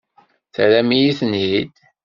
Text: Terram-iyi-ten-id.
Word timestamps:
Terram-iyi-ten-id. 0.53 1.75